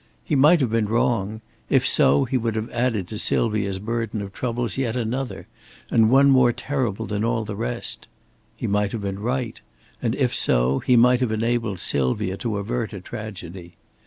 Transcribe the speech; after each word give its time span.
He 0.23 0.35
might 0.35 0.61
have 0.61 0.71
been 0.71 0.87
wrong; 0.87 1.41
if 1.69 1.85
so, 1.87 2.25
he 2.25 2.35
would 2.35 2.55
have 2.55 2.71
added 2.71 3.07
to 3.09 3.19
Sylvia's 3.19 3.77
burden 3.77 4.19
of 4.23 4.33
troubles 4.33 4.75
yet 4.75 4.95
another, 4.95 5.45
and 5.91 6.09
one 6.09 6.31
more 6.31 6.51
terrible 6.51 7.05
than 7.05 7.23
all 7.23 7.45
the 7.45 7.55
rest. 7.55 8.07
He 8.57 8.65
might 8.65 8.93
have 8.93 9.01
been 9.03 9.19
right; 9.19 9.61
and 10.01 10.15
if 10.15 10.33
so, 10.33 10.79
he 10.79 10.95
might 10.95 11.19
have 11.19 11.31
enabled 11.31 11.77
Sylvia 11.79 12.35
to 12.37 12.57
avert 12.57 12.93
a 12.93 12.99
tragedy. 12.99 13.75